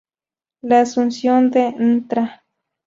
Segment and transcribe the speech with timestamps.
[0.63, 2.43] La Asunción de Ntra.